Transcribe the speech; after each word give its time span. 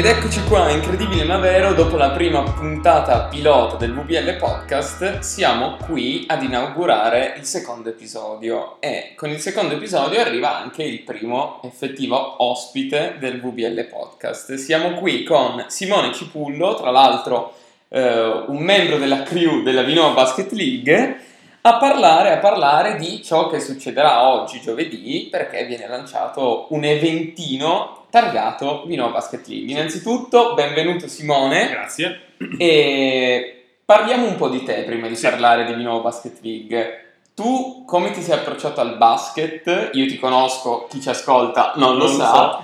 Ed 0.00 0.06
eccoci 0.06 0.42
qua, 0.44 0.70
incredibile 0.70 1.24
ma 1.24 1.36
vero, 1.36 1.74
dopo 1.74 1.98
la 1.98 2.08
prima 2.12 2.42
puntata 2.42 3.24
pilota 3.24 3.76
del 3.76 3.92
VBL 3.92 4.38
Podcast 4.38 5.18
siamo 5.18 5.76
qui 5.84 6.24
ad 6.26 6.42
inaugurare 6.42 7.34
il 7.36 7.44
secondo 7.44 7.90
episodio 7.90 8.80
e 8.80 9.12
con 9.14 9.28
il 9.28 9.38
secondo 9.40 9.74
episodio 9.74 10.22
arriva 10.22 10.56
anche 10.56 10.84
il 10.84 11.02
primo 11.02 11.60
effettivo 11.64 12.42
ospite 12.42 13.16
del 13.18 13.42
VBL 13.42 13.88
Podcast. 13.88 14.54
Siamo 14.54 14.94
qui 14.94 15.22
con 15.22 15.66
Simone 15.68 16.14
Cipullo, 16.14 16.76
tra 16.76 16.90
l'altro 16.90 17.52
eh, 17.88 18.44
un 18.46 18.62
membro 18.62 18.96
della 18.96 19.22
crew 19.22 19.62
della 19.62 19.82
Vinova 19.82 20.14
Basket 20.14 20.50
League, 20.52 21.24
a 21.60 21.76
parlare, 21.76 22.32
a 22.32 22.38
parlare 22.38 22.96
di 22.96 23.22
ciò 23.22 23.50
che 23.50 23.60
succederà 23.60 24.26
oggi, 24.26 24.62
giovedì, 24.62 25.28
perché 25.30 25.66
viene 25.66 25.86
lanciato 25.86 26.68
un 26.70 26.84
eventino 26.84 27.99
targato 28.10 28.84
Vinova 28.86 29.12
Basket 29.12 29.46
League. 29.46 29.70
Innanzitutto, 29.72 30.54
benvenuto 30.54 31.06
Simone. 31.08 31.68
Grazie. 31.70 32.20
E 32.58 33.64
parliamo 33.84 34.26
un 34.26 34.36
po' 34.36 34.48
di 34.48 34.62
te 34.64 34.82
prima 34.82 35.06
di 35.08 35.16
Sì. 35.16 35.28
parlare 35.28 35.64
di 35.64 35.74
Vinova 35.74 36.00
Basket 36.00 36.38
League. 36.42 37.04
Tu 37.34 37.84
come 37.86 38.10
ti 38.10 38.20
sei 38.20 38.38
approcciato 38.38 38.80
al 38.80 38.96
basket? 38.98 39.90
Io 39.92 40.06
ti 40.06 40.18
conosco, 40.18 40.86
chi 40.90 41.00
ci 41.00 41.08
ascolta 41.08 41.72
non 41.76 41.96
lo 41.96 42.06
Non 42.06 42.14
sa. 42.16 42.62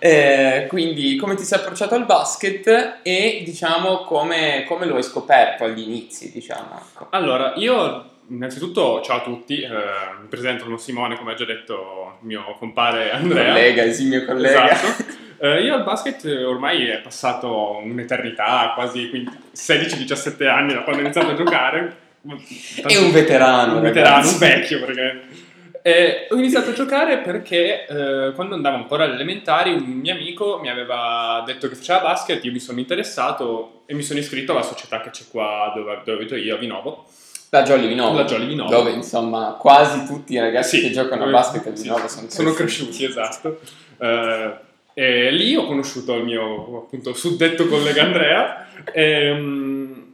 Eh, 0.00 0.66
quindi 0.68 1.14
come 1.16 1.36
ti 1.36 1.44
sei 1.44 1.60
approcciato 1.60 1.94
al 1.94 2.04
basket 2.04 2.98
e 3.02 3.42
diciamo 3.44 3.98
come, 3.98 4.64
come 4.66 4.84
lo 4.84 4.96
hai 4.96 5.02
scoperto 5.04 5.62
agli 5.64 5.80
inizi, 5.80 6.32
diciamo. 6.32 6.68
ecco. 6.76 7.06
Allora, 7.10 7.52
io 7.54 8.09
innanzitutto 8.30 9.00
ciao 9.02 9.18
a 9.18 9.22
tutti, 9.22 9.60
eh, 9.60 9.68
mi 9.68 10.28
presento 10.28 10.64
come 10.64 10.78
Simone, 10.78 11.16
come 11.16 11.32
ha 11.32 11.34
già 11.34 11.44
detto 11.44 12.18
il 12.20 12.26
mio 12.26 12.56
compare 12.58 13.10
Andrea. 13.10 13.52
Collega, 13.52 13.82
esimio 13.82 14.24
collega. 14.24 14.70
Esatto. 14.70 15.18
Eh, 15.42 15.62
io 15.62 15.74
al 15.74 15.84
basket 15.84 16.24
eh, 16.26 16.44
ormai 16.44 16.86
è 16.86 17.00
passato 17.00 17.80
un'eternità, 17.82 18.72
quasi 18.74 19.10
16-17 19.54 20.46
anni 20.46 20.74
da 20.74 20.82
quando 20.82 21.00
ho 21.00 21.04
iniziato 21.04 21.30
a 21.30 21.34
giocare. 21.34 21.96
È 22.22 22.96
un 22.96 23.10
veterano, 23.10 23.76
Un 23.76 23.82
veterano, 23.82 24.16
ragazzi. 24.16 24.32
un 24.32 24.38
vecchio 24.38 24.84
perché... 24.84 25.48
E 25.82 26.26
ho 26.28 26.36
iniziato 26.36 26.70
a 26.70 26.72
giocare 26.74 27.20
perché 27.20 27.86
eh, 27.86 28.32
quando 28.34 28.54
andavo 28.54 28.76
ancora 28.76 29.04
alle 29.04 29.14
elementari 29.14 29.72
un 29.72 29.82
mio 29.84 30.12
amico 30.12 30.58
mi 30.60 30.68
aveva 30.68 31.42
detto 31.46 31.70
che 31.70 31.74
faceva 31.74 32.00
basket, 32.00 32.44
io 32.44 32.52
mi 32.52 32.58
sono 32.58 32.78
interessato 32.78 33.84
e 33.86 33.94
mi 33.94 34.02
sono 34.02 34.18
iscritto 34.18 34.52
alla 34.52 34.60
società 34.60 35.00
che 35.00 35.08
c'è 35.08 35.24
qua 35.30 35.72
dove, 35.74 36.02
dove 36.04 36.18
abito 36.18 36.36
io, 36.36 36.56
a 36.56 36.58
Vinovo. 36.58 37.06
La 37.50 37.62
Jolly 37.62 37.88
Vinovo. 37.88 38.16
La 38.16 38.24
Jolly 38.24 38.46
Vinovo. 38.46 38.70
Dove 38.70 38.90
insomma 38.90 39.56
quasi 39.58 40.04
tutti 40.06 40.34
i 40.34 40.38
ragazzi 40.38 40.76
Sì, 40.78 40.82
che 40.86 40.90
giocano 40.92 41.24
a 41.24 41.28
basket 41.28 41.66
a 41.66 41.76
sì, 41.76 41.82
Vinovo 41.82 42.08
sono, 42.08 42.28
sono 42.30 42.52
cresciuti, 42.52 43.04
esatto. 43.04 43.60
Eh, 43.98 44.52
e 44.94 45.30
lì 45.30 45.54
ho 45.56 45.66
conosciuto 45.66 46.14
il 46.14 46.24
mio 46.24 46.84
appunto 46.84 47.12
suddetto 47.14 47.66
collega 47.68 48.02
Andrea 48.02 48.66
ehm, 48.92 50.12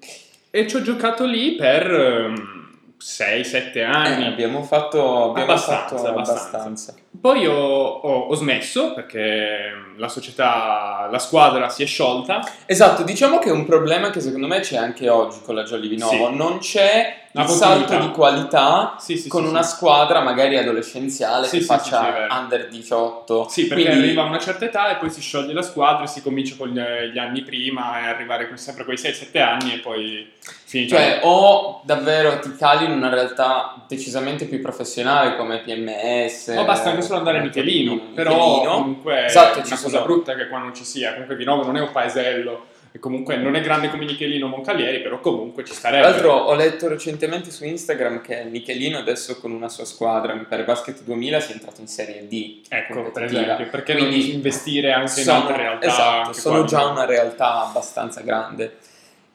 e 0.50 0.66
ci 0.68 0.76
ho 0.76 0.82
giocato 0.82 1.24
lì 1.24 1.54
per 1.56 2.32
6-7 2.98 3.84
anni. 3.84 4.24
Eh, 4.24 4.28
abbiamo 4.28 4.62
fatto, 4.62 5.30
abbiamo 5.30 5.52
Abbastanza, 5.52 5.96
fatto 5.96 6.08
abbastanza. 6.08 6.42
abbastanza. 6.58 6.94
Poi 7.20 7.46
ho, 7.46 7.54
ho- 7.54 8.26
ho 8.28 8.34
smesso 8.34 8.92
perché 8.94 9.72
la 9.96 10.08
società, 10.08 11.08
la 11.10 11.18
squadra 11.18 11.68
si 11.68 11.82
è 11.82 11.86
sciolta. 11.86 12.40
Esatto, 12.66 13.02
diciamo 13.02 13.38
che 13.38 13.48
è 13.48 13.52
un 13.52 13.64
problema 13.64 14.10
che 14.10 14.20
secondo 14.20 14.46
me 14.46 14.60
c'è 14.60 14.76
anche 14.76 15.08
oggi 15.08 15.38
con 15.44 15.54
la 15.54 15.62
Jolly 15.64 15.88
Vinovo. 15.88 16.28
Sì. 16.30 16.36
Non 16.36 16.58
c'è 16.58 17.24
il 17.42 17.48
salto 17.48 17.98
di 17.98 18.10
qualità 18.10 18.96
Sì, 18.98 19.16
sì, 19.16 19.28
con 19.28 19.42
sì, 19.44 19.48
una 19.50 19.62
squadra 19.62 20.20
magari 20.20 20.56
adolescenziale 20.56 21.48
che 21.48 21.60
faccia 21.60 22.26
under 22.30 22.68
18. 22.68 23.46
Sì, 23.48 23.66
perché 23.66 23.84
Quindi- 23.84 24.02
arriva 24.04 24.22
a 24.22 24.26
una 24.26 24.38
certa 24.38 24.64
età 24.64 24.88
e 24.90 24.96
poi 24.96 25.10
si 25.10 25.20
scioglie 25.20 25.52
la 25.52 25.62
squadra 25.62 26.04
e 26.04 26.06
si 26.06 26.22
comincia 26.22 26.54
con 26.56 26.68
gli, 26.68 27.18
anni 27.18 27.42
prima 27.42 28.00
e 28.00 28.06
arrivare 28.08 28.48
con 28.48 28.56
sempre 28.56 28.84
quei 28.84 28.96
6-7 28.96 29.40
anni 29.40 29.74
e 29.74 29.78
poi 29.78 30.30
finisce. 30.64 30.94
Cioè, 30.96 31.20
o 31.22 31.80
davvero 31.84 32.38
ti 32.40 32.54
cali 32.56 32.84
in 32.84 32.92
una 32.92 33.08
realtà 33.08 33.74
decisamente 33.88 34.46
più 34.46 34.60
professionale 34.60 35.36
come 35.36 35.58
PMS. 35.60 36.54
O 36.56 36.64
basta 36.64 36.90
anche 36.90 37.02
solo 37.02 37.18
andare 37.18 37.38
a 37.38 37.42
Michelino, 37.42 38.00
però 38.14 38.34
Michelino. 38.34 38.72
comunque 38.72 39.24
Esatto, 39.26 39.58
è 39.58 39.66
una 39.66 39.76
sono- 39.76 39.80
cosa 39.82 40.00
brutta 40.00 40.34
che 40.34 40.48
qua 40.48 40.58
non 40.58 40.74
ci 40.74 40.84
sia, 40.84 41.12
comunque 41.12 41.36
Vinovo 41.36 41.64
non 41.64 41.76
è 41.76 41.80
un 41.80 41.90
paesello 41.92 42.66
e 42.96 42.98
comunque 42.98 43.36
non 43.36 43.54
è 43.54 43.60
grande 43.60 43.90
come 43.90 44.04
Michelino 44.06 44.46
Moncalieri, 44.48 45.00
però 45.02 45.20
comunque 45.20 45.64
ci 45.64 45.70
Tra 45.72 45.78
starebbe. 45.80 46.08
l'altro 46.08 46.32
ho 46.32 46.54
letto 46.54 46.88
recentemente 46.88 47.50
su 47.50 47.64
Instagram 47.64 48.22
che 48.22 48.44
Michelino 48.44 48.96
adesso 48.98 49.38
con 49.38 49.52
una 49.52 49.68
sua 49.68 49.84
squadra, 49.84 50.32
mi 50.34 50.44
pare 50.44 50.64
Basket 50.64 51.02
2000, 51.02 51.40
si 51.40 51.50
è 51.52 51.54
entrato 51.54 51.80
in 51.82 51.88
Serie 51.88 52.26
D. 52.26 52.60
ecco, 52.68 53.10
per 53.10 53.24
esempio, 53.24 53.68
perché 53.68 53.94
Quindi 53.94 54.18
non 54.26 54.34
investire 54.36 54.92
anche 54.92 55.20
in 55.20 55.26
sono- 55.26 55.40
altre 55.40 55.56
realtà? 55.58 55.86
Esatto, 55.86 56.32
sono 56.32 56.58
qua? 56.60 56.66
già 56.66 56.86
una 56.86 57.04
realtà 57.04 57.62
abbastanza 57.66 58.20
grande. 58.22 58.76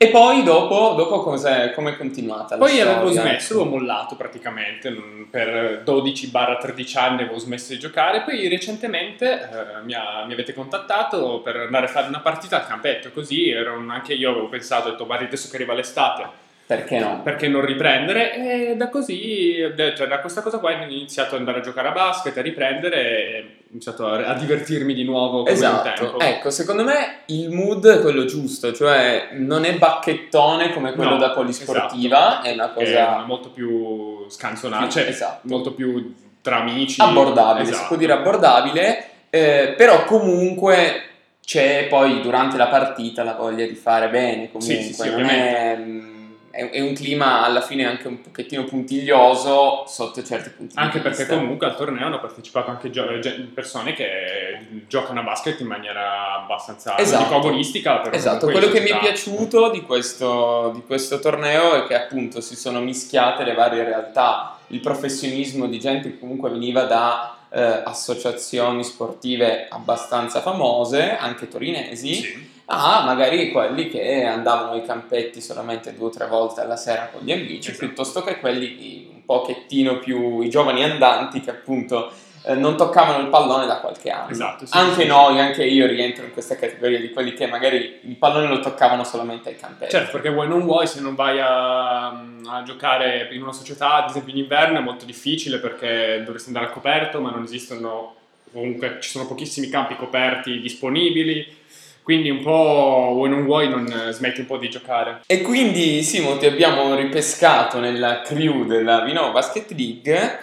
E 0.01 0.07
poi 0.07 0.41
dopo, 0.41 0.95
dopo 0.97 1.21
cos'è, 1.21 1.73
com'è 1.73 1.95
continuata 1.95 2.55
la 2.57 2.65
Poi 2.65 2.79
avevo 2.79 3.11
storia? 3.11 3.21
smesso, 3.21 3.53
avevo 3.53 3.69
mollato 3.77 4.15
praticamente, 4.15 4.89
per 5.29 5.83
12-13 5.85 6.97
anni 6.97 7.21
avevo 7.21 7.37
smesso 7.37 7.71
di 7.71 7.77
giocare, 7.77 8.23
poi 8.23 8.47
recentemente 8.47 9.31
eh, 9.31 9.83
mi, 9.83 9.93
ha- 9.93 10.23
mi 10.25 10.33
avete 10.33 10.55
contattato 10.55 11.41
per 11.41 11.55
andare 11.55 11.85
a 11.85 11.89
fare 11.89 12.07
una 12.07 12.19
partita 12.19 12.55
al 12.55 12.65
campetto, 12.65 13.11
così 13.11 13.51
ero 13.51 13.75
anche 13.89 14.13
io 14.15 14.31
avevo 14.31 14.49
pensato, 14.49 14.87
ho 14.87 14.91
detto 14.93 15.05
guarda 15.05 15.25
adesso 15.25 15.47
che 15.51 15.57
arriva 15.57 15.75
l'estate, 15.75 16.27
Perché 16.75 16.99
no? 16.99 17.21
perché 17.21 17.47
non 17.49 17.65
riprendere? 17.65 18.69
E 18.71 18.75
da 18.77 18.87
così, 18.89 19.55
cioè 19.95 20.07
da 20.07 20.19
questa 20.19 20.41
cosa 20.41 20.59
qua 20.59 20.71
ho 20.71 20.83
iniziato 20.83 21.33
ad 21.35 21.39
andare 21.41 21.59
a 21.59 21.61
giocare 21.61 21.89
a 21.89 21.91
basket, 21.91 22.37
a 22.37 22.41
riprendere 22.41 22.95
e 22.97 23.45
ho 23.59 23.67
iniziato 23.71 24.07
a, 24.07 24.33
divertirmi 24.33 24.93
di 24.93 25.03
nuovo 25.03 25.39
come 25.39 25.49
un 25.49 25.55
Esatto, 25.55 25.89
tempo. 26.03 26.19
ecco, 26.19 26.49
secondo 26.49 26.83
me 26.83 27.19
il 27.27 27.49
mood 27.49 27.85
è 27.87 27.99
quello 28.01 28.25
giusto, 28.25 28.71
cioè 28.73 29.29
non 29.33 29.65
è 29.65 29.73
bacchettone 29.77 30.71
come 30.73 30.93
quello 30.93 31.11
No, 31.11 31.17
da 31.17 31.31
polisportiva, 31.31 32.41
esatto. 32.41 32.47
è 32.47 32.53
una 32.53 32.69
cosa 32.69 33.21
è 33.23 33.25
molto 33.25 33.49
più 33.49 34.25
scanzonata, 34.29 34.87
cioè 34.89 35.07
esatto. 35.07 35.47
molto 35.49 35.73
più 35.73 36.13
tra 36.41 36.57
amici. 36.61 37.01
abbordabile, 37.01 37.65
si 37.65 37.71
Esatto. 37.71 37.87
può 37.87 37.97
dire 37.97 38.13
abbordabile, 38.13 39.03
eh, 39.29 39.73
però 39.75 40.05
comunque 40.05 41.03
c'è 41.43 41.87
poi 41.89 42.21
durante 42.21 42.55
la 42.55 42.67
partita 42.67 43.23
la 43.23 43.33
voglia 43.33 43.65
di 43.65 43.75
fare 43.75 44.07
bene, 44.09 44.49
comunque 44.51 44.61
Sì, 44.75 44.83
sì, 44.83 44.93
sì, 44.93 45.09
non 45.09 45.25
è, 45.25 45.75
mm, 45.77 46.09
è, 46.09 46.20
è 46.69 46.79
un 46.81 46.93
clima 46.93 47.43
alla 47.43 47.61
fine 47.61 47.85
anche 47.85 48.07
un 48.07 48.21
pochettino 48.21 48.63
puntiglioso 48.65 49.85
sotto 49.87 50.23
certi 50.23 50.49
punti 50.51 50.75
Anche 50.77 50.97
di 50.97 51.03
perché 51.03 51.23
vista. 51.23 51.35
comunque 51.35 51.67
al 51.67 51.75
torneo 51.75 52.05
hanno 52.05 52.19
partecipato 52.19 52.69
anche 52.69 52.89
gio- 52.89 53.19
gen- 53.19 53.51
persone 53.53 53.93
che 53.93 54.59
giocano 54.87 55.21
a 55.21 55.23
basket 55.23 55.59
in 55.61 55.67
maniera 55.67 56.35
abbastanza 56.35 56.97
Esatto. 56.97 57.35
agonistica. 57.35 58.11
Esatto, 58.11 58.47
quello 58.47 58.69
che 58.69 58.81
mi 58.81 58.89
è 58.89 58.97
piaciuto 58.99 59.69
di 59.71 59.81
questo, 59.81 60.71
di 60.73 60.83
questo 60.85 61.19
torneo 61.19 61.73
è 61.83 61.87
che 61.87 61.95
appunto 61.95 62.41
si 62.41 62.55
sono 62.55 62.79
mischiate 62.81 63.43
le 63.43 63.53
varie 63.53 63.83
realtà, 63.83 64.57
il 64.67 64.79
professionismo 64.79 65.67
di 65.67 65.79
gente 65.79 66.11
che 66.11 66.19
comunque 66.19 66.49
veniva 66.49 66.83
da 66.83 67.35
eh, 67.53 67.81
associazioni 67.83 68.83
sportive 68.83 69.67
abbastanza 69.69 70.39
famose, 70.41 71.15
anche 71.17 71.47
torinesi, 71.47 72.13
Sì. 72.13 72.49
A 72.71 73.03
magari 73.03 73.51
quelli 73.51 73.89
che 73.89 74.23
andavano 74.23 74.71
ai 74.71 74.83
campetti 74.83 75.41
solamente 75.41 75.95
due 75.95 76.07
o 76.07 76.09
tre 76.09 76.27
volte 76.27 76.61
alla 76.61 76.77
sera 76.77 77.09
con 77.11 77.21
gli 77.23 77.31
amici, 77.31 77.71
Esatto. 77.71 77.85
piuttosto 77.85 78.23
che 78.23 78.39
quelli 78.39 79.09
un 79.13 79.25
pochettino 79.25 79.99
più 79.99 80.41
i 80.41 80.49
giovani 80.49 80.83
andanti 80.83 81.41
che 81.41 81.51
appunto 81.51 82.11
eh, 82.43 82.55
non 82.55 82.75
toccavano 82.75 83.21
il 83.21 83.29
pallone 83.29 83.67
da 83.67 83.79
qualche 83.79 84.09
anno. 84.09 84.31
Esatto, 84.31 84.65
sì, 84.65 84.75
anche 84.75 85.01
sì. 85.01 85.07
noi, 85.07 85.39
anche 85.39 85.63
io 85.63 85.85
rientro 85.85 86.25
in 86.25 86.31
questa 86.31 86.55
categoria 86.55 86.99
di 86.99 87.11
quelli 87.11 87.33
che 87.33 87.45
magari 87.45 87.99
il 88.03 88.15
pallone 88.15 88.47
lo 88.47 88.59
toccavano 88.59 89.03
solamente 89.03 89.49
ai 89.49 89.57
campetti. 89.57 89.91
Certo, 89.91 90.11
perché 90.11 90.31
vuoi 90.31 90.47
non 90.47 90.65
vuoi, 90.65 90.87
se 90.87 91.01
non 91.01 91.13
vai 91.13 91.39
a, 91.39 92.07
a 92.07 92.63
giocare 92.65 93.29
in 93.31 93.43
una 93.43 93.53
società, 93.53 94.03
ad 94.03 94.09
esempio 94.09 94.33
in 94.33 94.39
inverno, 94.39 94.79
è 94.79 94.81
molto 94.81 95.05
difficile 95.05 95.59
perché 95.59 96.23
dovresti 96.25 96.47
andare 96.47 96.65
al 96.65 96.73
coperto, 96.73 97.21
ma 97.21 97.29
non 97.29 97.43
esistono, 97.43 98.15
comunque 98.51 98.97
ci 99.01 99.09
sono 99.09 99.27
pochissimi 99.27 99.69
campi 99.69 99.95
coperti 99.95 100.59
disponibili, 100.59 101.59
quindi 102.03 102.29
un 102.29 102.41
po' 102.41 103.11
vuoi 103.13 103.29
non 103.29 103.43
vuoi 103.45 103.69
non 103.69 103.85
eh, 103.87 104.11
smetti 104.11 104.41
un 104.41 104.45
po' 104.45 104.57
di 104.57 104.69
giocare. 104.69 105.21
E 105.25 105.41
quindi 105.41 106.01
Simo 106.03 106.37
ti 106.37 106.45
abbiamo 106.45 106.93
ripescato 106.95 107.79
nella 107.79 108.21
crew 108.21 108.65
della 108.65 109.01
Vinova 109.01 109.29
Basket 109.31 109.71
League 109.71 110.39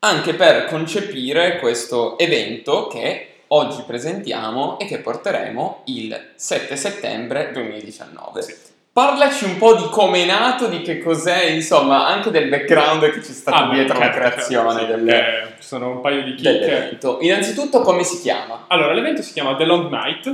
anche 0.00 0.34
per 0.34 0.66
concepire 0.66 1.58
questo 1.58 2.18
evento 2.18 2.88
che 2.88 3.28
oggi 3.48 3.82
presentiamo 3.86 4.78
e 4.78 4.84
che 4.86 4.98
porteremo 4.98 5.82
il 5.86 6.32
7 6.34 6.76
settembre 6.76 7.50
2019. 7.52 8.42
Sì. 8.42 8.54
Parlaci 8.92 9.44
un 9.44 9.56
po' 9.58 9.74
di 9.74 9.88
come 9.90 10.22
è 10.22 10.26
nato, 10.26 10.68
di 10.68 10.80
che 10.82 11.00
cos'è, 11.00 11.46
insomma, 11.46 12.06
anche 12.06 12.30
del 12.30 12.48
background 12.48 13.10
che 13.10 13.18
c'è 13.18 13.32
stato 13.32 13.64
Ah, 13.64 13.74
dietro 13.74 13.98
certo, 13.98 14.18
la 14.20 14.28
creazione 14.28 14.78
certo, 14.80 14.98
sì, 14.98 15.04
del- 15.04 15.52
ci 15.58 15.66
sono 15.66 15.90
un 15.90 16.00
paio 16.00 16.22
di 16.22 16.34
chicche. 16.34 16.98
Innanzitutto 17.20 17.80
come 17.80 18.04
si 18.04 18.20
chiama? 18.20 18.66
Allora, 18.68 18.92
l'evento 18.92 19.22
si 19.22 19.32
chiama 19.32 19.56
The 19.56 19.64
Long 19.64 19.90
Night. 19.90 20.32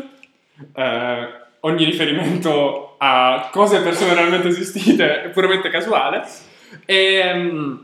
Eh, 0.75 1.29
ogni 1.61 1.85
riferimento 1.85 2.95
a 2.99 3.49
cose 3.51 3.79
e 3.79 3.81
persone 3.81 4.15
realmente 4.15 4.49
esistite 4.49 5.23
è 5.25 5.29
puramente 5.29 5.69
casuale. 5.71 6.23
E, 6.85 7.33
mm, 7.35 7.77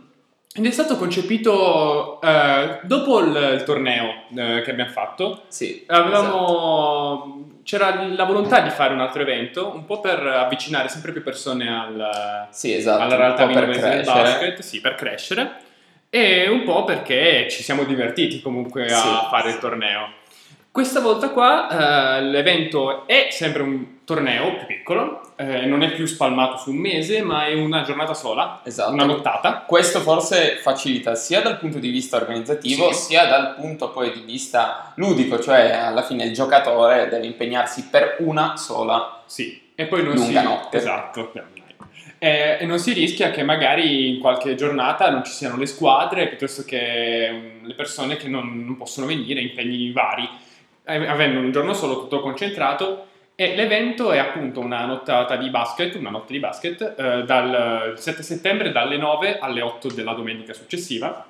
ed 0.55 0.65
è 0.65 0.71
stato 0.71 0.97
concepito 0.97 2.19
eh, 2.23 2.79
dopo 2.83 3.21
il, 3.21 3.51
il 3.55 3.63
torneo 3.65 4.23
eh, 4.35 4.63
che 4.63 4.71
abbiamo 4.71 4.91
fatto. 4.91 5.43
Sì, 5.49 5.85
esatto. 5.87 6.03
Avevamo, 6.03 7.45
C'era 7.63 8.05
la 8.07 8.25
volontà 8.25 8.61
di 8.61 8.71
fare 8.71 8.95
un 8.95 9.01
altro 9.01 9.23
evento, 9.23 9.73
un 9.75 9.85
po' 9.85 10.01
per 10.01 10.25
avvicinare 10.25 10.89
sempre 10.89 11.13
più 11.13 11.23
persone 11.23 11.69
al, 11.69 12.47
Sì, 12.51 12.73
esatto. 12.75 13.03
alla 13.03 13.17
realtà 13.17 13.45
milanese 13.47 13.89
del 13.89 14.05
basket, 14.05 14.61
sì, 14.61 14.81
per 14.81 14.95
crescere, 14.95 15.51
e 16.09 16.49
un 16.49 16.63
po' 16.63 16.85
perché 16.85 17.49
ci 17.51 17.63
siamo 17.63 17.83
divertiti 17.85 18.41
comunque 18.41 18.85
a 18.87 18.97
Sì, 18.97 19.09
fare 19.29 19.51
il 19.51 19.59
torneo. 19.59 20.09
Questa 20.77 21.01
volta 21.01 21.31
qua 21.31 22.19
eh, 22.19 22.23
l'evento 22.25 23.07
è 23.07 23.29
sempre 23.31 23.63
un 23.63 24.05
torneo 24.05 24.57
più 24.57 24.67
piccolo, 24.67 25.33
eh, 25.37 25.65
non 25.65 25.83
è 25.83 25.91
più 25.91 26.05
spalmato 26.05 26.59
su 26.59 26.69
un 26.69 26.77
mese, 26.77 27.23
ma 27.23 27.47
è 27.47 27.55
una 27.55 27.81
giornata 27.81 28.13
sola, 28.13 28.61
Esatto. 28.63 28.93
una 28.93 29.07
nottata. 29.07 29.65
Questo 29.67 30.01
forse 30.01 30.59
facilita 30.61 31.15
sia 31.15 31.41
dal 31.41 31.57
punto 31.57 31.79
di 31.79 31.89
vista 31.89 32.19
organizzativo 32.19 32.93
Sì. 32.93 33.05
sia 33.05 33.25
dal 33.25 33.55
punto 33.55 33.89
poi 33.89 34.13
di 34.13 34.21
vista 34.21 34.93
ludico, 34.97 35.41
cioè 35.41 35.71
alla 35.71 36.03
fine 36.03 36.25
il 36.25 36.35
giocatore 36.35 37.09
deve 37.09 37.25
impegnarsi 37.25 37.87
per 37.89 38.17
una 38.19 38.59
sola. 38.59 39.23
Sì, 39.25 39.71
e 39.75 39.87
poi 39.87 40.03
non 40.03 40.13
Lunga 40.13 40.41
si... 40.41 40.47
notte. 40.47 40.77
Esatto. 40.77 41.33
Eh, 42.19 42.59
e 42.61 42.67
non 42.67 42.79
si 42.79 42.93
rischia 42.93 43.31
che 43.31 43.43
magari 43.43 44.11
in 44.11 44.21
qualche 44.21 44.55
giornata 44.55 45.09
non 45.09 45.25
ci 45.25 45.33
siano 45.33 45.57
le 45.57 45.65
squadre 45.67 46.29
piuttosto 46.29 46.65
che 46.67 47.31
mm, 47.33 47.65
le 47.65 47.75
persone 47.75 48.17
che 48.17 48.29
non, 48.29 48.63
non 48.67 48.77
possono 48.77 49.07
venire, 49.07 49.41
impegni 49.41 49.91
vari, 49.91 50.29
avendo 50.87 51.41
un 51.41 51.53
giorno 51.53 51.75
solo 51.75 52.01
tutto 52.01 52.21
concentrato. 52.21 53.07
E 53.35 53.55
l'evento 53.55 54.13
è 54.13 54.19
appunto 54.19 54.61
una 54.61 54.87
nottata 54.87 55.37
di 55.37 55.51
basket, 55.51 55.95
una 55.97 56.09
notte 56.09 56.33
di 56.33 56.39
basket, 56.39 56.95
eh, 56.97 57.23
dal 57.25 57.93
7 57.97 58.23
settembre 58.23 58.73
dalle 58.73 58.97
9 58.97 59.39
alle 59.39 59.61
8 59.61 59.89
della 59.89 60.15
domenica 60.15 60.55
successiva. 60.55 61.27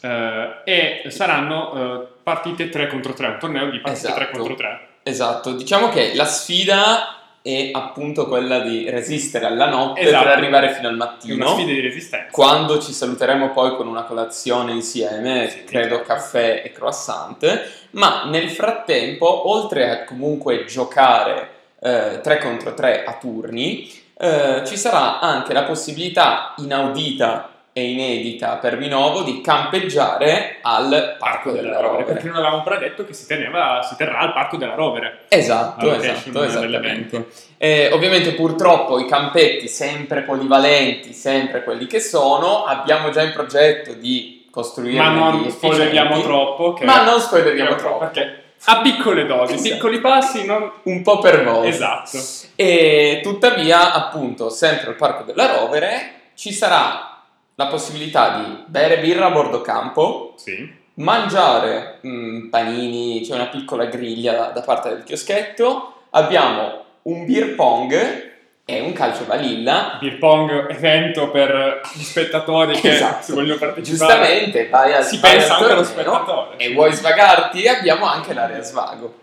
Eh, 0.00 0.48
e 0.64 1.10
saranno 1.10 2.02
eh, 2.02 2.06
partite 2.22 2.68
3 2.68 2.86
contro 2.88 3.14
3, 3.14 3.26
un 3.26 3.38
torneo 3.38 3.70
di 3.70 3.78
partite 3.78 4.08
Esatto. 4.08 4.24
3 4.24 4.30
contro 4.30 4.54
3. 4.54 4.80
Esatto, 5.04 5.52
diciamo 5.54 5.88
che 5.88 6.14
la 6.14 6.26
sfida 6.26 7.21
è 7.42 7.70
appunto 7.72 8.26
quella 8.28 8.60
di 8.60 8.88
resistere 8.88 9.46
alla 9.46 9.68
notte 9.68 10.00
Esatto. 10.00 10.24
per 10.24 10.32
arrivare 10.32 10.72
fino 10.74 10.86
al 10.88 10.92
È 10.94 10.96
una 10.96 11.04
mattino. 11.04 11.46
sfida 11.48 11.72
di 11.72 11.80
resistenza. 11.80 12.28
Quando 12.30 12.78
ci 12.78 12.92
saluteremo 12.92 13.50
poi 13.50 13.74
con 13.76 13.88
una 13.88 14.04
colazione 14.04 14.72
insieme, 14.72 15.48
Sì. 15.50 15.64
credo 15.64 16.02
caffè 16.02 16.62
e 16.64 16.70
croissant, 16.72 17.68
ma 17.90 18.24
nel 18.26 18.48
frattempo, 18.50 19.50
oltre 19.50 19.90
a 19.90 20.04
comunque 20.04 20.64
giocare 20.66 21.48
3 21.80 22.38
contro 22.38 22.74
3 22.74 23.02
a 23.04 23.14
turni, 23.20 23.90
eh, 24.16 24.62
ci 24.64 24.76
sarà 24.76 25.18
anche 25.18 25.52
la 25.52 25.64
possibilità 25.64 26.54
inaudita 26.58 27.48
e 27.74 27.90
inedita 27.90 28.56
per 28.56 28.76
Vinovo 28.76 29.22
di 29.22 29.40
campeggiare 29.40 30.58
al 30.60 31.16
Parco 31.18 31.52
della 31.52 31.76
Rovere, 31.76 31.88
Rovere. 31.88 32.04
perché 32.04 32.26
non 32.26 32.34
avevamo 32.36 32.56
ancora 32.58 32.76
detto 32.76 33.04
che 33.04 33.14
si, 33.14 33.26
teneva, 33.26 33.80
si 33.82 33.96
terrà 33.96 34.18
al 34.18 34.32
Parco 34.34 34.58
della 34.58 34.74
Rovere. 34.74 35.20
Esatto, 35.28 35.94
esatto, 35.94 36.42
esattamente. 36.42 37.28
Eh, 37.56 37.90
ovviamente 37.92 38.32
purtroppo 38.32 38.98
i 38.98 39.06
campetti 39.06 39.68
sempre 39.68 40.20
polivalenti, 40.20 41.14
sempre 41.14 41.64
quelli 41.64 41.86
che 41.86 42.00
sono, 42.00 42.64
abbiamo 42.64 43.10
già 43.10 43.22
in 43.22 43.32
progetto 43.32 43.94
di 43.94 44.48
costruire 44.50 44.98
Ma 44.98 45.08
non 45.08 45.50
spoileriamo 45.50 46.20
troppo. 46.20 46.74
Che 46.74 46.84
Ma 46.84 47.04
non 47.04 47.20
spoileriamo 47.20 47.74
troppo. 47.76 47.98
Perché 47.98 48.42
a 48.64 48.80
piccole 48.80 49.24
dosi, 49.24 49.54
Esatto. 49.54 49.74
piccoli 49.74 49.98
passi, 50.00 50.44
non... 50.44 50.70
Un 50.82 51.02
po' 51.02 51.18
per 51.18 51.42
volta. 51.42 51.68
Esatto. 51.68 52.18
E 52.54 53.20
tuttavia, 53.22 53.92
appunto, 53.92 54.50
sempre 54.50 54.88
al 54.90 54.96
Parco 54.96 55.24
della 55.24 55.56
Rovere 55.56 56.20
ci 56.34 56.52
sarà 56.52 57.11
la 57.54 57.66
possibilità 57.66 58.38
di 58.38 58.64
bere 58.66 58.98
birra 58.98 59.26
a 59.26 59.30
bordo 59.30 59.60
campo, 59.60 60.34
Sì. 60.36 60.70
mangiare 60.94 61.98
mm, 62.06 62.48
panini, 62.48 63.20
c'è 63.22 63.34
una 63.34 63.46
piccola 63.48 63.84
griglia 63.86 64.32
da, 64.32 64.46
da 64.46 64.60
parte 64.62 64.88
del 64.90 65.04
chioschetto, 65.04 65.94
abbiamo 66.10 66.84
un 67.02 67.24
beer 67.26 67.54
pong 67.54 68.30
e 68.64 68.80
un 68.80 68.92
calcio 68.92 69.24
vanilla. 69.26 69.98
Beer 70.00 70.18
pong 70.18 70.70
evento 70.70 71.30
per 71.30 71.80
gli 71.94 72.02
spettatori 72.02 72.78
che 72.78 72.94
Esatto. 72.94 73.22
se 73.24 73.32
vogliono 73.32 73.58
partecipare. 73.58 74.12
Giustamente, 74.22 74.68
vai 74.68 74.92
al 74.94 75.04
Si 75.04 75.18
vai 75.18 75.32
pensa 75.32 75.56
al 75.56 75.60
anche 75.62 75.72
allo 75.72 75.84
spettatore. 75.84 76.56
E 76.58 76.72
vuoi 76.72 76.92
svagarti? 76.92 77.66
Abbiamo 77.66 78.06
anche 78.06 78.32
l'area 78.32 78.62
svago. 78.62 79.18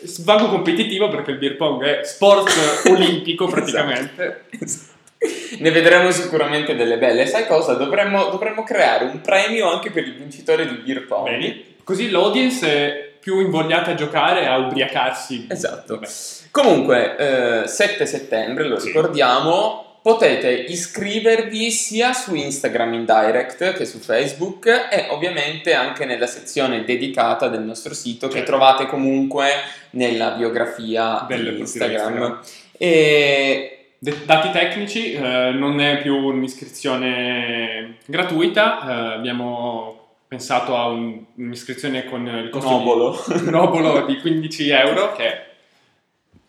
Svago 0.00 0.48
competitivo 0.48 1.08
perché 1.08 1.32
il 1.32 1.38
beer 1.38 1.56
pong 1.56 1.82
è 1.84 2.04
sport 2.04 2.50
olimpico 2.88 3.46
praticamente. 3.46 4.44
Esatto. 4.58 4.96
Ne 5.58 5.70
vedremo 5.70 6.10
sicuramente 6.10 6.76
delle 6.76 6.98
belle. 6.98 7.26
Sai 7.26 7.46
cosa? 7.46 7.74
Dovremmo, 7.74 8.26
dovremmo 8.26 8.62
creare 8.62 9.04
un 9.04 9.20
premio 9.20 9.68
anche 9.70 9.90
per 9.90 10.04
il 10.04 10.14
vincitore 10.14 10.66
di 10.68 10.74
beer 10.76 11.06
pong. 11.06 11.28
Bene. 11.28 11.62
Così 11.82 12.10
l'audience 12.10 12.66
è 12.68 13.12
più 13.18 13.40
invogliata 13.40 13.90
a 13.92 13.94
giocare 13.94 14.42
e 14.42 14.46
a 14.46 14.56
ubriacarsi. 14.58 15.46
Esatto. 15.50 15.94
Vabbè. 15.94 16.08
Comunque, 16.50 17.16
eh, 17.64 17.66
7 17.66 18.06
settembre, 18.06 18.64
lo 18.68 18.78
ricordiamo, 18.78 19.98
potete 20.02 20.50
iscrivervi 20.50 21.70
sia 21.70 22.12
su 22.12 22.34
Instagram 22.34 22.94
in 22.94 23.04
direct 23.04 23.72
che 23.74 23.84
su 23.84 23.98
Facebook 23.98 24.66
e 24.66 25.06
ovviamente 25.10 25.74
anche 25.74 26.04
nella 26.04 26.26
sezione 26.26 26.84
dedicata 26.84 27.48
del 27.48 27.62
nostro 27.62 27.92
sito 27.94 28.28
che 28.28 28.34
Certo. 28.34 28.50
trovate 28.50 28.86
comunque 28.86 29.50
nella 29.90 30.30
biografia 30.30 31.24
Del 31.28 31.54
di 31.54 31.60
Instagram. 31.60 31.96
Instagram. 32.14 32.40
E 32.78 33.77
De- 34.00 34.24
dati 34.24 34.50
tecnici, 34.50 35.12
eh, 35.12 35.50
non 35.52 35.80
è 35.80 35.98
più 36.00 36.14
un'iscrizione 36.16 37.96
gratuita, 38.06 38.80
eh, 38.80 39.14
abbiamo 39.14 39.96
pensato 40.28 40.76
a 40.76 40.86
un- 40.86 41.20
un'iscrizione 41.36 42.04
con 42.04 42.26
il 42.26 42.48
costo 42.50 42.70
Nobolo. 42.70 43.20
di, 43.26 43.46
un 43.46 43.54
obolo 43.54 44.04
di 44.06 44.20
15 44.20 44.68
euro, 44.70 45.12
che 45.14 45.42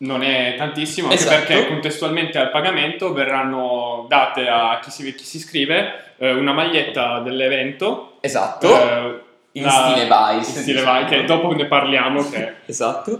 non 0.01 0.21
è 0.21 0.55
tantissimo, 0.57 1.07
anche 1.09 1.19
Esatto. 1.19 1.45
perché 1.45 1.67
contestualmente 1.67 2.37
al 2.37 2.51
pagamento 2.51 3.13
verranno 3.13 4.05
date 4.07 4.47
a 4.47 4.79
chi 4.81 4.91
si, 4.91 5.15
chi 5.15 5.23
si 5.23 5.37
iscrive 5.37 6.13
eh, 6.17 6.31
una 6.31 6.53
maglietta 6.53 7.19
dell'evento. 7.19 8.17
Esatto, 8.21 8.67
eh, 8.67 9.19
in 9.53 9.63
la- 9.63 9.69
stile 9.71 10.05
Vice. 10.05 10.35
in 10.35 10.43
stile 10.43 10.79
diciamo. 10.81 10.99
Vice, 11.03 11.15
che 11.15 11.23
dopo 11.23 11.51
ne 11.53 11.65
parliamo, 11.65 12.29
che 12.29 12.53
Esatto. 12.67 13.19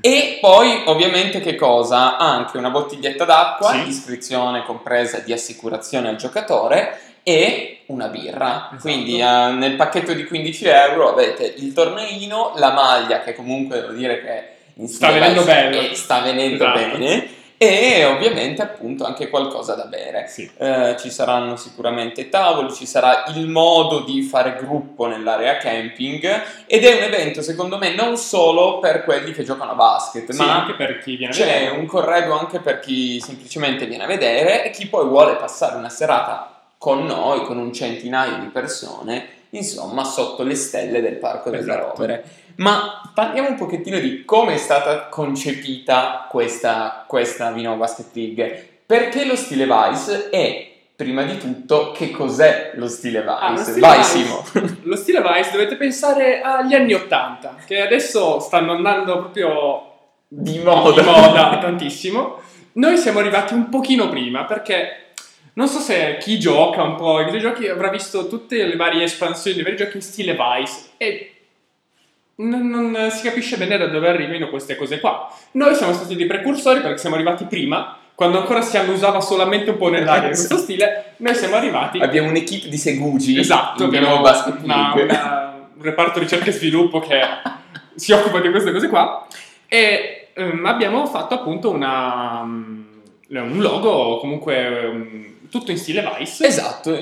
E 0.00 0.38
poi 0.40 0.82
ovviamente 0.86 1.40
che 1.40 1.54
cosa? 1.56 2.16
Anche 2.16 2.56
una 2.56 2.70
bottiglietta 2.70 3.24
d'acqua, 3.24 3.72
Sì. 3.72 3.88
iscrizione 3.88 4.64
compresa 4.64 5.18
di 5.18 5.32
assicurazione 5.32 6.08
al 6.08 6.16
giocatore 6.16 7.00
e 7.22 7.80
una 7.86 8.06
birra. 8.08 8.68
Esatto. 8.70 8.76
Quindi 8.80 9.18
eh, 9.20 9.24
nel 9.52 9.74
pacchetto 9.76 10.12
di 10.12 10.24
15 10.24 10.64
euro 10.66 11.10
avete 11.10 11.52
il 11.56 11.72
torneino, 11.72 12.52
la 12.56 12.72
maglia 12.72 13.20
che 13.22 13.34
comunque 13.34 13.80
devo 13.80 13.92
dire 13.92 14.22
che 14.22 14.86
Sta 14.86 15.10
venendo 15.10 15.42
bello. 15.42 15.80
e 15.80 15.94
sta 15.94 16.20
venendo 16.20 16.64
Esatto. 16.64 16.78
bene 16.98 17.28
e 17.60 18.04
ovviamente 18.04 18.62
appunto 18.62 19.04
anche 19.04 19.28
qualcosa 19.28 19.74
da 19.74 19.84
bere. 19.86 20.26
sì. 20.28 20.48
Eh, 20.56 20.96
ci 20.98 21.10
saranno 21.10 21.56
sicuramente 21.56 22.28
tavoli, 22.28 22.72
ci 22.72 22.86
sarà 22.86 23.24
il 23.34 23.48
modo 23.48 24.00
di 24.00 24.22
fare 24.22 24.54
gruppo 24.56 25.06
nell'area 25.06 25.56
camping 25.56 26.42
ed 26.66 26.84
è 26.84 26.94
un 26.96 27.02
evento 27.02 27.42
secondo 27.42 27.76
me 27.76 27.94
non 27.94 28.16
solo 28.16 28.78
per 28.78 29.02
quelli 29.02 29.32
che 29.32 29.42
giocano 29.42 29.72
a 29.72 29.74
basket, 29.74 30.30
Sì, 30.30 30.38
ma 30.40 30.60
anche 30.60 30.74
per 30.74 30.98
chi 31.00 31.16
viene 31.16 31.32
a 31.32 31.36
c'è 31.36 31.44
vedere. 31.44 31.70
un 31.76 31.86
corredo 31.86 32.38
anche 32.38 32.60
per 32.60 32.78
chi 32.78 33.20
semplicemente 33.20 33.86
viene 33.86 34.04
a 34.04 34.06
vedere 34.06 34.64
e 34.64 34.70
chi 34.70 34.86
poi 34.86 35.06
vuole 35.06 35.34
passare 35.34 35.76
una 35.76 35.88
serata 35.90 36.52
con 36.78 37.04
noi, 37.04 37.42
con 37.42 37.58
un 37.58 37.72
centinaio 37.72 38.38
di 38.38 38.46
persone, 38.46 39.26
insomma 39.50 40.04
sotto 40.04 40.44
le 40.44 40.54
stelle 40.54 41.00
del 41.00 41.16
Parco 41.16 41.50
Esatto. 41.52 41.90
Rovere. 41.96 42.24
Ma 42.58 43.12
parliamo 43.14 43.50
un 43.50 43.56
pochettino 43.56 43.98
di 43.98 44.24
come 44.24 44.54
è 44.54 44.56
stata 44.56 45.06
concepita 45.06 46.26
questa, 46.28 47.04
questa 47.06 47.52
Vino 47.52 47.76
Basket 47.76 48.08
League. 48.14 48.80
Perché 48.84 49.24
lo 49.24 49.36
stile 49.36 49.64
Vice 49.64 50.28
e, 50.30 50.72
prima 50.96 51.22
di 51.22 51.38
tutto, 51.38 51.92
che 51.92 52.10
cos'è 52.10 52.72
lo 52.74 52.88
stile 52.88 53.20
Vice? 53.20 53.36
Ah, 53.38 53.50
lo 53.50 53.58
stile 53.58 53.78
Vai 53.80 53.98
Vice. 53.98 54.08
Simo! 54.08 54.44
Lo 54.82 54.96
stile 54.96 55.22
Vice 55.22 55.50
dovete 55.52 55.76
pensare 55.76 56.40
agli 56.40 56.74
anni 56.74 56.94
80, 56.94 57.56
che 57.64 57.80
adesso 57.80 58.40
stanno 58.40 58.72
andando 58.72 59.18
proprio 59.18 59.82
di 60.26 60.58
moda. 60.58 61.00
di 61.00 61.06
moda 61.06 61.58
tantissimo. 61.60 62.40
Noi 62.72 62.96
siamo 62.96 63.20
arrivati 63.20 63.54
un 63.54 63.68
pochino 63.68 64.08
prima 64.08 64.44
perché 64.46 65.12
non 65.52 65.68
so 65.68 65.78
se 65.78 66.16
chi 66.18 66.40
gioca 66.40 66.82
un 66.82 66.96
po' 66.96 67.18
ai 67.18 67.24
videogiochi 67.26 67.68
avrà 67.68 67.88
visto 67.88 68.26
tutte 68.26 68.64
le 68.64 68.76
varie 68.76 69.04
espansioni 69.04 69.56
dei 69.56 69.64
vari 69.64 69.76
giochi 69.76 69.96
in 69.96 70.02
stile 70.02 70.32
Vice 70.32 70.90
e 70.96 71.32
non, 72.40 72.68
non 72.68 73.10
si 73.10 73.22
capisce 73.22 73.56
bene 73.56 73.76
da 73.76 73.86
dove 73.86 74.08
arrivino 74.08 74.48
queste 74.48 74.76
cose 74.76 75.00
qua. 75.00 75.28
Noi 75.52 75.74
siamo 75.74 75.92
stati 75.92 76.14
dei 76.16 76.26
precursori 76.26 76.80
perché 76.80 76.98
siamo 76.98 77.16
arrivati 77.16 77.44
prima, 77.44 77.96
quando 78.14 78.38
ancora 78.38 78.60
si 78.62 78.76
annusava 78.76 79.20
solamente 79.20 79.70
un 79.70 79.76
po' 79.76 79.88
nell'aria 79.90 80.28
in 80.30 80.34
questo 80.34 80.56
stile, 80.56 81.14
noi 81.18 81.34
siamo 81.34 81.56
arrivati. 81.56 81.98
Abbiamo 82.00 82.28
un'equipe 82.28 82.68
di 82.68 82.76
segugi 82.76 83.38
Esatto, 83.38 83.84
abbiamo 83.84 84.20
Basket 84.20 84.62
una- 84.62 84.92
una- 84.94 85.56
un 85.76 85.82
reparto 85.82 86.18
ricerca 86.18 86.46
e 86.46 86.52
sviluppo 86.52 87.00
che 87.00 87.20
si 87.94 88.12
occupa 88.12 88.40
di 88.40 88.50
queste 88.50 88.72
cose 88.72 88.88
qua. 88.88 89.26
E 89.66 90.28
ehm, 90.34 90.64
abbiamo 90.64 91.06
fatto 91.06 91.34
appunto 91.34 91.70
una, 91.70 92.42
mm, 92.44 92.82
un 93.30 93.60
logo 93.60 94.18
comunque 94.18 94.86
um, 94.92 95.26
tutto 95.50 95.70
in 95.70 95.78
stile 95.78 96.08
Vice. 96.18 96.46
Esatto, 96.46 96.96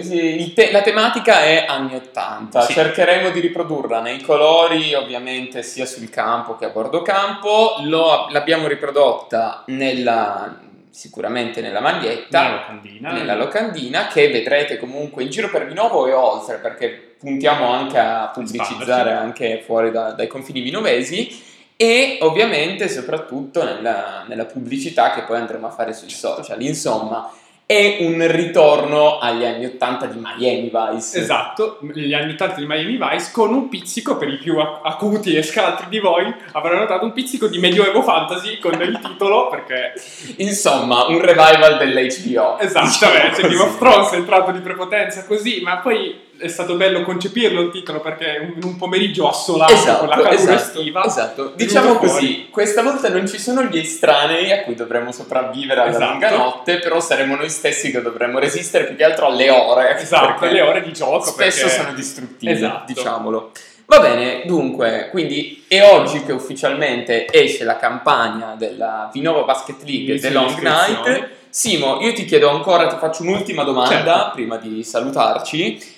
te- 0.55 0.71
la 0.73 0.83
tematica 0.83 1.43
è 1.43 1.65
anni 1.69 1.95
80, 1.97 2.61
Sì. 2.63 2.73
cercheremo 2.75 3.31
di 3.31 3.41
riprodurla 3.41 4.01
nei 4.01 4.21
colori 4.21 4.95
ovviamente 4.95 5.63
sia 5.63 5.87
sul 5.87 6.09
campo 6.11 6.57
che 6.57 6.65
a 6.67 6.69
bordo 6.71 7.03
campo, 7.03 7.77
Lo- 7.83 8.29
l'abbiamo 8.31 8.67
riprodotta 8.67 9.65
nella, 9.67 10.59
sicuramente 10.91 11.61
nella 11.61 11.81
maglietta, 11.81 12.43
Nella 12.43 12.55
locandina. 12.57 13.13
nella 13.13 13.35
locandina 13.35 14.07
che 14.09 14.29
vedrete 14.31 14.79
comunque 14.79 15.23
in 15.23 15.31
giro 15.31 15.51
per 15.51 15.67
Vinovo 15.67 16.07
e 16.07 16.13
oltre 16.13 16.57
perché 16.57 17.15
puntiamo 17.19 17.71
anche 17.73 17.99
a 17.99 18.31
pubblicizzare 18.33 19.13
anche 19.13 19.63
fuori 19.65 19.91
da- 19.91 20.13
dai 20.13 20.27
confini 20.27 20.61
vinovesi 20.61 21.55
e 21.79 22.19
ovviamente 22.23 22.89
soprattutto 22.89 23.63
nella, 23.63 24.25
nella 24.27 24.45
pubblicità 24.47 25.11
che 25.13 25.23
poi 25.25 25.37
andremo 25.39 25.67
a 25.67 25.71
fare 25.71 25.93
sui 25.93 26.09
social. 26.11 26.61
Insomma 26.63 27.31
è 27.67 27.97
un 27.99 28.25
ritorno 28.31 29.19
agli 29.19 29.45
anni 29.45 29.65
80 29.65 30.07
di 30.07 30.21
Miami 30.23 30.71
Vice 30.73 31.19
Esatto, 31.19 31.81
gli 31.93 32.15
anni 32.15 32.35
80 32.35 32.55
di 32.61 32.65
Miami 32.65 32.97
Vice 32.97 33.31
con 33.33 33.53
un 33.53 33.69
pizzico 33.69 34.17
per 34.17 34.29
i 34.29 34.37
più 34.37 34.57
ac- 34.59 34.79
acuti 34.85 35.35
e 35.35 35.43
scaltri 35.43 35.87
di 35.89 35.99
voi 35.99 36.33
avranno 36.53 36.79
notato 36.79 37.05
un 37.05 37.13
pizzico 37.13 37.49
di 37.49 37.59
medioevo 37.59 38.03
fantasy 38.03 38.61
con 38.61 38.81
il 38.81 39.01
titolo 39.03 39.49
perché 39.49 39.95
insomma 40.37 41.07
un 41.07 41.21
revival 41.21 41.77
dell'HBO 41.79 42.59
esattamente 42.61 43.49
diciamo 43.49 43.49
Game 43.49 43.63
of. 43.63 43.79
Thrones 43.79 44.11
è 44.13 44.17
entrato 44.17 44.53
di 44.53 44.61
prepotenza 44.61 45.25
così 45.25 45.61
ma 45.61 45.79
poi 45.79 46.26
è 46.39 46.49
stato 46.49 46.75
bello 46.77 47.03
concepirlo 47.03 47.61
il 47.63 47.71
titolo 47.71 48.01
perché 48.01 48.53
in 48.57 48.63
un 48.65 48.77
pomeriggio 48.77 49.29
assolato 49.29 49.73
con 49.75 49.83
la 49.83 49.87
Esatto, 49.87 50.07
calura 50.09 50.31
esatto, 50.33 50.55
estiva 50.55 51.05
esatto. 51.05 51.53
Diciamo 51.55 51.97
così, 51.97 52.09
fuori. 52.11 52.49
questa 52.51 52.83
volta 52.83 53.09
non 53.09 53.27
ci 53.27 53.39
sono 53.39 53.63
gli 53.65 53.79
estranei 53.79 54.53
a 54.53 54.63
cui 54.63 54.75
dovremmo 54.75 55.13
sopravvivere 55.13 55.81
alla 55.81 55.91
Esatto. 55.91 56.11
lunga 56.11 56.31
notte, 56.37 56.79
però 56.79 57.01
saremo 57.01 57.37
noi 57.37 57.49
stessi 57.49 57.91
che 57.91 58.03
dovremmo 58.03 58.39
resistere 58.39 58.85
più 58.85 58.97
che 58.97 59.05
altro 59.05 59.27
alle 59.27 59.51
ore. 59.51 59.97
esatto 59.99 60.35
perché 60.39 60.55
le 60.55 60.61
ore 60.63 60.83
di 60.83 60.93
gioco 60.93 61.21
Spesso 61.25 61.65
perché- 61.67 61.77
sono 61.83 61.93
distruttivi, 61.95 62.53
Esatto. 62.53 62.93
diciamolo. 62.93 63.51
Va 63.89 64.01
bene, 64.01 64.43
dunque, 64.47 65.09
quindi 65.13 65.65
è 65.69 65.81
oggi 65.83 66.25
che 66.25 66.33
ufficialmente 66.33 67.27
esce 67.31 67.63
la 67.63 67.77
campagna 67.77 68.55
della 68.59 69.09
Vinova 69.13 69.43
Basket 69.43 69.77
League 69.85 70.19
The 70.19 70.31
Long. 70.31 70.59
Night. 70.61 71.29
Simo, 71.49 72.01
io 72.01 72.13
ti 72.13 72.25
chiedo 72.25 72.51
ancora, 72.51 72.87
ti 72.89 72.97
faccio 72.99 73.23
un'ultima 73.23 73.63
domanda 73.63 73.95
Certo. 74.15 74.31
prima 74.35 74.57
di 74.57 74.83
salutarci. 74.83 75.95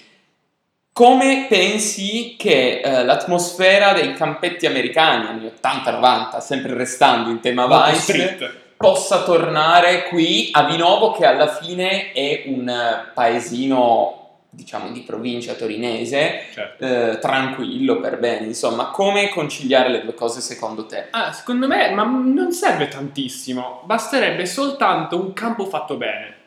Come 0.98 1.46
pensi 1.48 2.34
che 2.36 2.80
eh, 2.80 3.04
l'atmosfera 3.04 3.92
dei 3.92 4.14
campetti 4.14 4.66
americani 4.66 5.28
anni 5.28 5.48
80-90, 5.62 6.38
sempre 6.40 6.74
restando 6.74 7.30
in 7.30 7.38
tema 7.38 7.68
Molto 7.68 7.90
Vice, 7.90 8.00
street. 8.00 8.54
possa 8.76 9.22
tornare 9.22 10.08
qui 10.08 10.48
a 10.50 10.64
Vinovo, 10.64 11.12
che 11.12 11.24
alla 11.24 11.46
fine 11.46 12.10
è 12.10 12.42
un 12.46 12.68
paesino, 13.14 14.30
diciamo, 14.50 14.90
di 14.90 15.02
provincia 15.02 15.52
torinese, 15.52 16.46
Certo. 16.52 16.84
eh, 16.84 17.18
tranquillo, 17.20 18.00
per 18.00 18.18
bene, 18.18 18.46
insomma, 18.46 18.86
come 18.86 19.28
conciliare 19.28 19.90
le 19.90 20.02
due 20.02 20.14
cose 20.14 20.40
secondo 20.40 20.86
te? 20.86 21.06
Ah, 21.12 21.30
secondo 21.32 21.68
me, 21.68 21.90
ma 21.92 22.02
non 22.02 22.50
serve 22.50 22.88
tantissimo, 22.88 23.82
basterebbe 23.84 24.44
soltanto 24.46 25.14
un 25.14 25.32
campo 25.32 25.64
fatto 25.66 25.94
bene. 25.94 26.38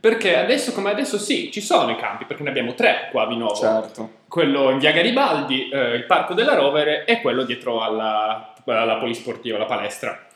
Perché 0.00 0.36
adesso 0.36 0.72
come 0.72 0.90
adesso 0.90 1.18
sì, 1.18 1.50
ci 1.50 1.60
sono 1.60 1.90
i 1.90 1.96
campi, 1.96 2.24
perché 2.24 2.42
ne 2.42 2.50
abbiamo 2.50 2.74
tre 2.74 3.08
qua 3.10 3.22
a 3.22 3.26
Vinovo. 3.26 3.54
Certo. 3.54 4.10
Quello 4.28 4.70
in 4.70 4.78
via 4.78 4.90
Garibaldi, 4.92 5.68
eh, 5.70 5.94
il 5.94 6.04
parco 6.04 6.34
della 6.34 6.54
Rovere 6.54 7.04
e 7.04 7.20
quello 7.20 7.44
dietro 7.44 7.80
alla, 7.82 8.52
alla 8.66 8.96
polisportiva, 8.96 9.56
la 9.58 9.64
palestra. 9.64 10.26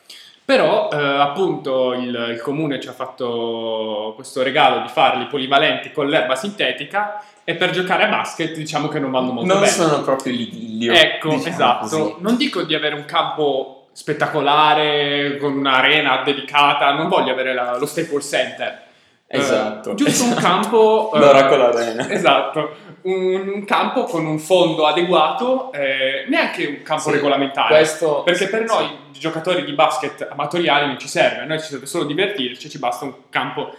Però 0.45 0.89
eh, 0.91 0.97
appunto 0.97 1.93
il, 1.93 2.29
il 2.31 2.41
comune 2.41 2.81
ci 2.81 2.89
ha 2.89 2.93
fatto 2.93 4.13
questo 4.15 4.43
regalo 4.43 4.81
di 4.81 4.89
farli 4.89 5.27
polivalenti 5.27 5.93
con 5.93 6.09
l'erba 6.09 6.37
sintetica 6.37 7.23
e 7.45 7.55
per 7.55 7.69
giocare 7.71 8.05
a 8.05 8.09
basket 8.09 8.55
diciamo 8.57 8.89
che 8.89 8.99
non 8.99 9.11
vanno 9.11 9.33
molto 9.33 9.53
Non 9.53 9.61
bene. 9.61 9.71
sono 9.73 10.01
proprio 10.01 10.33
l'idillio. 10.33 10.95
Ecco, 10.95 11.29
diciamo 11.35 11.49
esatto. 11.55 11.81
così. 11.81 12.15
Non 12.21 12.37
dico 12.39 12.63
di 12.63 12.75
avere 12.75 12.95
un 12.95 13.05
campo 13.05 13.89
spettacolare 13.93 15.37
con 15.39 15.53
un'arena 15.57 16.23
dedicata, 16.23 16.93
non 16.93 17.09
voglio 17.09 17.33
avere 17.33 17.53
la- 17.53 17.77
lo 17.77 17.85
Staples 17.87 18.27
Center. 18.27 18.87
Eh, 19.31 19.39
Esatto. 19.39 19.93
giusto 19.95 20.25
un 20.25 20.31
esatto. 20.31 20.47
campo. 20.47 21.11
eh, 21.15 21.19
L'Oracle 21.19 21.63
Arena. 21.65 22.09
Esatto, 22.11 22.77
un, 23.03 23.53
un 23.57 23.65
campo 23.67 24.05
con 24.05 24.25
un 24.25 24.39
fondo 24.39 24.87
adeguato, 24.87 25.71
eh, 25.73 26.25
neanche 26.29 26.67
un 26.67 26.83
campo 26.83 27.11
Sì, 27.11 27.11
regolamentare. 27.13 27.75
Questo, 27.75 28.23
Perché 28.23 28.47
sì, 28.47 28.51
per 28.51 28.67
sì. 28.67 28.75
noi 28.75 28.89
giocatori 29.13 29.65
di 29.65 29.73
basket 29.73 30.27
amatoriali 30.31 30.87
non 30.87 30.99
ci 30.99 31.09
serve, 31.09 31.43
a 31.43 31.45
noi 31.45 31.61
ci 31.61 31.67
serve 31.67 31.85
solo 31.85 32.05
divertirci, 32.05 32.71
ci 32.71 32.79
basta 32.79 33.05
un 33.05 33.13
campo, 33.29 33.71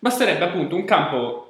basterebbe 0.00 0.44
appunto 0.44 0.74
un 0.74 0.84
campo 0.84 1.45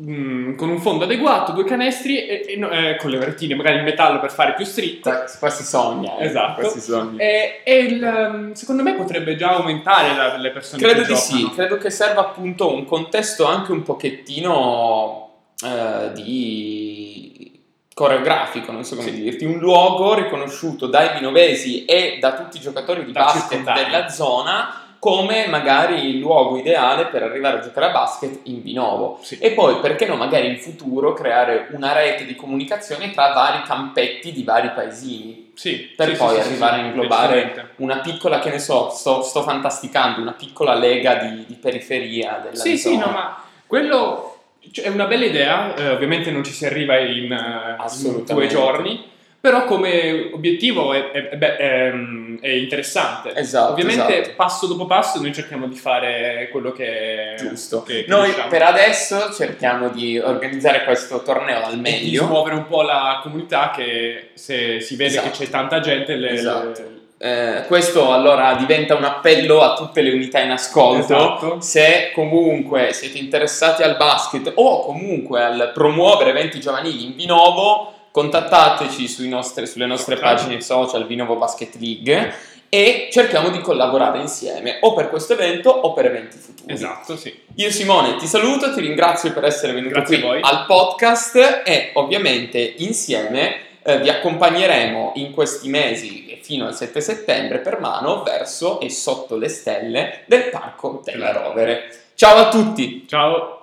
mm, 0.00 0.54
con 0.56 0.68
un 0.70 0.80
fondo 0.80 1.04
adeguato, 1.04 1.52
due 1.52 1.64
canestri 1.64 2.26
e, 2.26 2.44
e 2.48 2.56
no- 2.56 2.70
eh, 2.70 2.96
con 2.96 3.10
le 3.10 3.24
retine 3.24 3.54
magari 3.54 3.78
in 3.78 3.84
metallo 3.84 4.18
per 4.20 4.32
fare 4.32 4.54
più 4.54 4.64
street. 4.64 5.36
Qua 5.38 5.50
si 5.50 5.62
sogna. 5.64 6.16
eh, 6.18 6.26
Esatto. 6.26 6.60
qua 6.60 6.70
si 6.70 6.80
sogna. 6.80 7.22
E, 7.22 7.60
e 7.64 7.78
il, 7.78 8.02
um, 8.02 8.52
secondo 8.54 8.82
me 8.82 8.94
potrebbe 8.94 9.36
già 9.36 9.50
aumentare 9.56 10.14
la- 10.16 10.36
le 10.36 10.50
persone 10.50 10.82
Credo 10.82 11.02
che 11.02 11.06
di 11.08 11.14
giocano. 11.14 11.38
sì, 11.38 11.50
credo 11.54 11.78
che 11.78 11.90
serva 11.90 12.20
appunto 12.22 12.72
un 12.74 12.84
contesto 12.84 13.44
anche 13.46 13.72
un 13.72 13.82
pochettino 13.82 15.30
eh, 15.64 16.12
di 16.12 17.52
coreografico, 17.94 18.72
non 18.72 18.82
so 18.84 18.96
come 18.96 19.10
Sì. 19.10 19.22
dirti, 19.22 19.44
un 19.44 19.58
luogo 19.58 20.14
riconosciuto 20.14 20.88
dai 20.88 21.16
vinovesi 21.16 21.84
e 21.84 22.18
da 22.20 22.34
tutti 22.34 22.56
i 22.56 22.60
giocatori 22.60 23.04
di 23.04 23.12
Da 23.12 23.20
basket 23.24 23.42
circondari. 23.42 23.84
della 23.84 24.08
zona 24.08 24.82
come 25.04 25.48
magari 25.48 26.08
il 26.08 26.18
luogo 26.18 26.56
ideale 26.56 27.08
per 27.08 27.22
arrivare 27.22 27.58
a 27.58 27.60
giocare 27.60 27.88
a 27.88 27.90
basket 27.90 28.40
in 28.44 28.62
Vinovo. 28.62 29.18
Sì. 29.20 29.36
E 29.36 29.50
poi, 29.50 29.78
perché 29.80 30.06
no, 30.06 30.16
magari 30.16 30.46
in 30.46 30.56
futuro 30.56 31.12
creare 31.12 31.66
una 31.72 31.92
rete 31.92 32.24
di 32.24 32.34
comunicazione 32.34 33.10
tra 33.10 33.34
vari 33.34 33.64
campetti 33.66 34.32
di 34.32 34.42
vari 34.44 34.70
paesini 34.70 35.50
Sì, 35.52 35.92
per 35.94 36.08
sì, 36.08 36.14
poi 36.16 36.36
sì, 36.36 36.40
sì, 36.40 36.48
arrivare 36.48 36.76
sì, 36.76 36.80
a 36.80 36.86
inglobare 36.86 37.72
una 37.76 37.98
piccola, 37.98 38.38
che 38.38 38.48
ne 38.48 38.58
so, 38.58 38.88
sto, 38.88 39.20
sto 39.20 39.42
fantasticando, 39.42 40.22
una 40.22 40.32
piccola 40.32 40.72
lega 40.72 41.16
di, 41.16 41.44
di 41.48 41.54
periferia 41.54 42.40
della 42.42 42.56
Sì, 42.56 42.78
sì, 42.78 42.94
zona. 42.94 43.04
no, 43.04 43.12
ma 43.12 43.44
quello 43.66 44.38
cioè, 44.70 44.86
è 44.86 44.88
una 44.88 45.04
bella 45.04 45.26
idea, 45.26 45.74
eh, 45.74 45.90
ovviamente 45.90 46.30
non 46.30 46.42
ci 46.42 46.52
si 46.52 46.64
arriva 46.64 46.96
in, 46.96 47.30
eh, 47.30 47.76
in 48.06 48.24
due 48.24 48.46
giorni, 48.46 49.04
però 49.44 49.66
come 49.66 50.30
obiettivo 50.32 50.94
è, 50.94 51.10
è- 51.10 51.28
è 51.28 51.56
è, 51.56 51.92
mm, 51.92 52.38
è 52.40 52.48
interessante. 52.48 53.34
Esatto, 53.34 53.72
Ovviamente 53.72 54.20
esatto. 54.20 54.36
passo 54.36 54.66
dopo 54.66 54.86
passo 54.86 55.20
noi 55.20 55.34
cerchiamo 55.34 55.66
di 55.68 55.74
fare 55.76 56.48
quello 56.50 56.72
che 56.72 57.34
Giusto. 57.36 57.82
che- 57.82 58.04
che 58.04 58.08
Noi 58.08 58.24
riusciamo. 58.24 58.48
per 58.48 58.62
adesso 58.62 59.30
cerchiamo 59.34 59.90
di 59.90 60.18
organizzare 60.18 60.84
questo 60.84 61.20
torneo 61.22 61.62
al 61.62 61.72
E 61.72 61.74
di 61.74 61.80
meglio. 61.82 62.24
smuovere 62.24 62.56
un 62.56 62.66
po' 62.66 62.80
la 62.80 63.20
comunità 63.22 63.70
che 63.70 64.30
se 64.32 64.80
si 64.80 64.96
vede 64.96 65.10
Esatto. 65.10 65.28
che 65.28 65.44
c'è 65.44 65.50
tanta 65.50 65.80
gente 65.80 66.14
le, 66.14 66.30
Esatto. 66.30 66.92
Eh, 67.18 67.64
questo 67.68 68.12
allora 68.12 68.54
diventa 68.54 68.94
un 68.96 69.04
appello 69.04 69.60
a 69.62 69.74
tutte 69.74 70.00
le 70.00 70.10
unità 70.10 70.40
in 70.40 70.50
ascolto. 70.52 71.14
Esatto. 71.14 71.60
Se 71.60 72.10
comunque 72.14 72.92
siete 72.94 73.18
interessati 73.18 73.82
al 73.82 73.96
basket 73.98 74.52
o 74.54 74.80
comunque 74.84 75.42
al 75.42 75.70
promuovere 75.74 76.30
eventi 76.30 76.60
giovanili 76.60 77.04
in 77.04 77.14
Vinovo, 77.14 77.93
contattateci 78.14 79.08
sui 79.08 79.28
nostri- 79.28 79.66
sulle 79.66 79.86
nostre 79.86 80.16
pagine 80.16 80.60
social 80.60 81.04
Vinovo 81.04 81.34
Basket 81.34 81.74
League 81.80 82.32
e 82.68 83.08
cerchiamo 83.10 83.48
di 83.48 83.58
collaborare 83.58 84.20
insieme 84.20 84.78
o 84.82 84.94
per 84.94 85.08
questo 85.08 85.32
evento 85.32 85.70
o 85.70 85.92
per 85.92 86.06
eventi 86.06 86.36
futuri. 86.36 86.72
Esatto, 86.72 87.16
sì. 87.16 87.36
Io 87.56 87.72
Simone 87.72 88.14
ti 88.14 88.28
saluto, 88.28 88.72
ti 88.72 88.80
ringrazio 88.80 89.32
per 89.32 89.44
essere 89.44 89.72
venuto 89.72 89.94
Grazie 89.94 90.20
qui 90.20 90.38
al 90.40 90.64
podcast 90.64 91.62
e 91.64 91.90
ovviamente 91.94 92.74
insieme 92.76 93.56
eh, 93.82 93.98
vi 93.98 94.08
accompagneremo 94.08 95.14
in 95.16 95.32
questi 95.32 95.68
mesi 95.68 96.38
fino 96.40 96.66
al 96.66 96.74
7 96.76 97.00
settembre 97.00 97.58
per 97.58 97.80
mano 97.80 98.22
verso 98.22 98.78
e 98.78 98.90
sotto 98.90 99.34
le 99.34 99.48
stelle 99.48 100.20
del 100.26 100.50
Parco 100.50 101.00
della 101.02 101.32
Rovere. 101.32 101.90
Ciao 102.14 102.36
a 102.36 102.48
tutti! 102.48 103.08
Ciao. 103.08 103.54